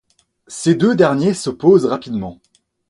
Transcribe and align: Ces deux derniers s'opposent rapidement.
Ces 0.47 0.73
deux 0.73 0.95
derniers 0.95 1.35
s'opposent 1.35 1.85
rapidement. 1.85 2.39